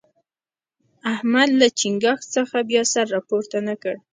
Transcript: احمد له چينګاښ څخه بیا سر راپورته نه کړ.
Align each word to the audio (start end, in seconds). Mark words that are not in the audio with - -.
احمد 1.13 1.49
له 1.59 1.67
چينګاښ 1.79 2.21
څخه 2.35 2.57
بیا 2.69 2.83
سر 2.93 3.05
راپورته 3.15 3.57
نه 3.67 3.75
کړ. 3.81 3.95